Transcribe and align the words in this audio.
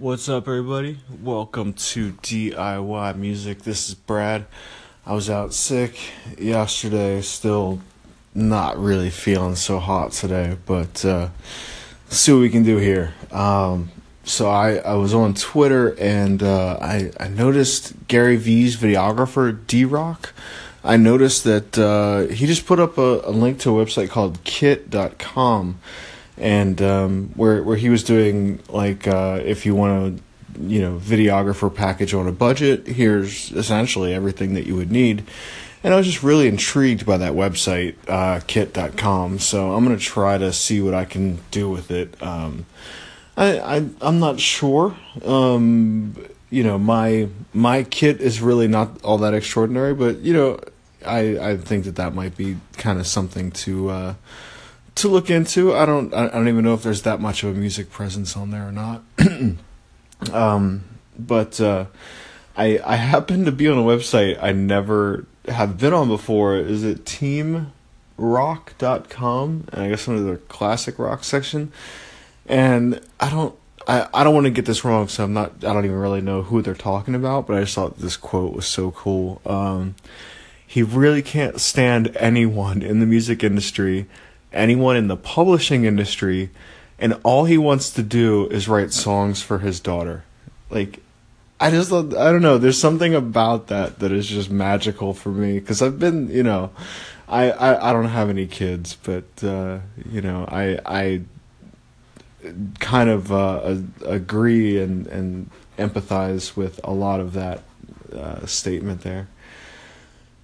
What's 0.00 0.30
up, 0.30 0.48
everybody? 0.48 0.98
Welcome 1.22 1.74
to 1.74 2.12
DIY 2.12 3.16
Music. 3.16 3.64
This 3.64 3.90
is 3.90 3.94
Brad. 3.94 4.46
I 5.04 5.12
was 5.12 5.28
out 5.28 5.52
sick 5.52 5.94
yesterday, 6.38 7.20
still 7.20 7.82
not 8.34 8.78
really 8.78 9.10
feeling 9.10 9.56
so 9.56 9.78
hot 9.78 10.12
today, 10.12 10.56
but 10.64 11.04
uh, 11.04 11.28
see 12.08 12.32
what 12.32 12.38
we 12.38 12.48
can 12.48 12.62
do 12.62 12.78
here. 12.78 13.12
Um, 13.30 13.90
so 14.24 14.48
I, 14.48 14.76
I 14.76 14.94
was 14.94 15.12
on 15.12 15.34
Twitter 15.34 15.94
and 16.00 16.42
uh, 16.42 16.78
I, 16.80 17.12
I 17.20 17.28
noticed 17.28 17.92
Gary 18.08 18.36
Vee's 18.36 18.78
videographer, 18.78 19.66
D 19.66 19.84
Rock. 19.84 20.32
I 20.82 20.96
noticed 20.96 21.44
that 21.44 21.78
uh, 21.78 22.32
he 22.32 22.46
just 22.46 22.64
put 22.64 22.80
up 22.80 22.96
a, 22.96 23.20
a 23.26 23.32
link 23.32 23.58
to 23.60 23.78
a 23.78 23.84
website 23.84 24.08
called 24.08 24.42
kit.com 24.44 25.78
and 26.40 26.80
um, 26.82 27.28
where 27.36 27.62
where 27.62 27.76
he 27.76 27.88
was 27.88 28.02
doing 28.02 28.60
like 28.68 29.06
uh, 29.06 29.40
if 29.44 29.66
you 29.66 29.74
want 29.74 30.16
to 30.16 30.22
you 30.60 30.80
know 30.80 30.98
videographer 30.98 31.72
package 31.72 32.12
on 32.12 32.26
a 32.26 32.32
budget 32.32 32.86
here's 32.86 33.52
essentially 33.52 34.12
everything 34.12 34.54
that 34.54 34.66
you 34.66 34.74
would 34.74 34.90
need. 34.90 35.24
And 35.82 35.94
i 35.94 35.96
was 35.96 36.06
just 36.06 36.22
really 36.22 36.46
intrigued 36.46 37.06
by 37.06 37.16
that 37.18 37.32
website 37.32 37.94
uh, 38.08 38.40
kit.com 38.46 39.38
so 39.38 39.72
i'm 39.72 39.84
going 39.84 39.96
to 39.96 40.04
try 40.04 40.36
to 40.36 40.52
see 40.52 40.80
what 40.82 40.94
i 40.94 41.04
can 41.04 41.38
do 41.50 41.70
with 41.70 41.90
it. 41.90 42.20
Um, 42.22 42.66
I, 43.36 43.58
I 43.58 43.88
i'm 44.00 44.18
not 44.18 44.40
sure. 44.40 44.96
Um, 45.24 46.16
you 46.50 46.64
know 46.64 46.78
my 46.78 47.28
my 47.54 47.84
kit 47.84 48.20
is 48.20 48.40
really 48.40 48.68
not 48.68 49.02
all 49.02 49.18
that 49.18 49.34
extraordinary 49.34 49.94
but 49.94 50.18
you 50.18 50.32
know 50.32 50.58
i 51.06 51.38
i 51.38 51.56
think 51.56 51.84
that 51.84 51.96
that 51.96 52.12
might 52.14 52.36
be 52.36 52.56
kind 52.76 52.98
of 52.98 53.06
something 53.06 53.50
to 53.52 53.88
uh, 53.88 54.14
to 54.96 55.08
look 55.08 55.30
into. 55.30 55.74
I 55.74 55.86
don't 55.86 56.12
I 56.14 56.28
don't 56.28 56.48
even 56.48 56.64
know 56.64 56.74
if 56.74 56.82
there's 56.82 57.02
that 57.02 57.20
much 57.20 57.42
of 57.42 57.56
a 57.56 57.58
music 57.58 57.90
presence 57.90 58.36
on 58.36 58.50
there 58.50 58.66
or 58.66 58.72
not. 58.72 59.02
um, 60.32 60.84
but 61.18 61.60
uh, 61.60 61.86
I 62.56 62.80
I 62.84 62.96
happen 62.96 63.44
to 63.44 63.52
be 63.52 63.68
on 63.68 63.78
a 63.78 63.82
website 63.82 64.38
I 64.42 64.52
never 64.52 65.26
have 65.48 65.78
been 65.78 65.92
on 65.92 66.08
before. 66.08 66.56
Is 66.56 66.84
it 66.84 67.04
teamrock.com? 67.04 69.68
And 69.72 69.82
I 69.82 69.88
guess 69.88 70.08
under 70.08 70.22
the 70.22 70.36
classic 70.36 70.98
rock 70.98 71.24
section. 71.24 71.72
And 72.46 73.00
I 73.18 73.30
don't 73.30 73.54
I, 73.86 74.08
I 74.12 74.24
don't 74.24 74.34
want 74.34 74.44
to 74.44 74.50
get 74.50 74.66
this 74.66 74.84
wrong, 74.84 75.08
so 75.08 75.24
I'm 75.24 75.32
not 75.32 75.64
I 75.64 75.72
don't 75.72 75.84
even 75.84 75.98
really 75.98 76.20
know 76.20 76.42
who 76.42 76.62
they're 76.62 76.74
talking 76.74 77.14
about, 77.14 77.46
but 77.46 77.56
I 77.56 77.60
just 77.60 77.74
thought 77.74 77.98
this 77.98 78.16
quote 78.16 78.54
was 78.54 78.66
so 78.66 78.90
cool. 78.90 79.40
Um, 79.46 79.94
he 80.66 80.82
really 80.82 81.22
can't 81.22 81.60
stand 81.60 82.14
anyone 82.16 82.82
in 82.82 83.00
the 83.00 83.06
music 83.06 83.42
industry 83.42 84.06
anyone 84.52 84.96
in 84.96 85.08
the 85.08 85.16
publishing 85.16 85.84
industry, 85.84 86.50
and 86.98 87.18
all 87.22 87.44
he 87.44 87.58
wants 87.58 87.90
to 87.90 88.02
do 88.02 88.46
is 88.48 88.68
write 88.68 88.92
songs 88.92 89.42
for 89.42 89.58
his 89.58 89.80
daughter. 89.80 90.24
Like, 90.70 91.00
I 91.58 91.70
just, 91.70 91.92
I 91.92 92.02
don't 92.02 92.42
know. 92.42 92.58
There's 92.58 92.78
something 92.78 93.14
about 93.14 93.68
that 93.68 93.98
that 93.98 94.12
is 94.12 94.26
just 94.26 94.50
magical 94.50 95.12
for 95.14 95.30
me 95.30 95.58
because 95.58 95.82
I've 95.82 95.98
been, 95.98 96.30
you 96.30 96.42
know, 96.42 96.70
I, 97.28 97.50
I, 97.50 97.90
I 97.90 97.92
don't 97.92 98.06
have 98.06 98.28
any 98.28 98.46
kids, 98.46 98.96
but 99.02 99.24
uh, 99.44 99.78
you 100.10 100.20
know, 100.20 100.44
I, 100.48 100.80
I 100.84 101.20
kind 102.80 103.10
of 103.10 103.30
uh, 103.30 103.76
agree 104.04 104.80
and 104.80 105.06
and 105.06 105.50
empathize 105.78 106.56
with 106.56 106.80
a 106.84 106.92
lot 106.92 107.20
of 107.20 107.32
that 107.34 107.62
uh, 108.14 108.44
statement 108.46 109.02
there. 109.02 109.28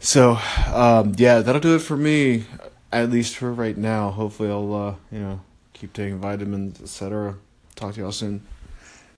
So, 0.00 0.38
um, 0.72 1.14
yeah, 1.18 1.40
that'll 1.40 1.60
do 1.60 1.74
it 1.74 1.80
for 1.80 1.96
me 1.96 2.44
at 2.92 3.10
least 3.10 3.36
for 3.36 3.52
right 3.52 3.76
now. 3.76 4.10
Hopefully, 4.10 4.50
I'll 4.50 4.74
uh, 4.74 4.94
you 5.10 5.20
know 5.20 5.40
keep 5.72 5.92
taking 5.92 6.18
vitamins, 6.18 6.80
etc. 6.80 7.36
Talk 7.74 7.94
to 7.94 8.00
y'all 8.00 8.12
soon. 8.12 8.46